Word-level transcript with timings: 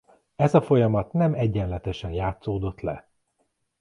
Ez 0.35 0.53
a 0.55 0.61
folyamat 0.61 1.13
nem 1.13 1.33
egyenletesen 1.33 2.11
játszódott 2.11 2.81
le. 2.81 3.09